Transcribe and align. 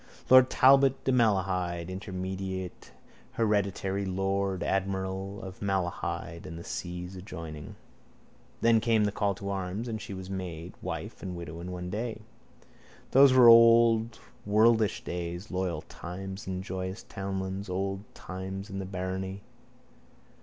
Lord 0.31 0.49
Talbot 0.49 1.03
de 1.03 1.11
Malahide, 1.11 1.91
immediate 2.07 2.91
hereditary 3.33 4.03
lord 4.03 4.63
admiral 4.63 5.39
of 5.43 5.59
Malahide 5.61 6.47
and 6.47 6.57
the 6.57 6.63
seas 6.63 7.15
adjoining. 7.15 7.75
Then 8.61 8.79
came 8.79 9.03
the 9.03 9.11
call 9.11 9.35
to 9.35 9.51
arms 9.51 9.87
and 9.87 10.01
she 10.01 10.15
was 10.15 10.27
maid, 10.27 10.73
wife 10.81 11.21
and 11.21 11.35
widow 11.35 11.59
in 11.61 11.71
one 11.71 11.91
day. 11.91 12.21
Those 13.11 13.31
were 13.31 13.47
old 13.47 14.17
worldish 14.43 15.03
days, 15.03 15.51
loyal 15.51 15.83
times 15.83 16.47
in 16.47 16.63
joyous 16.63 17.03
townlands, 17.03 17.69
old 17.69 18.01
times 18.15 18.71
in 18.71 18.79
the 18.79 18.87
barony. 18.87 19.43